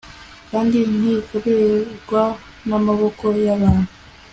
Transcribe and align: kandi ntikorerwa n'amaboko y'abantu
kandi 0.49 0.77
ntikorerwa 0.97 2.23
n'amaboko 2.67 3.25
y'abantu 3.45 3.91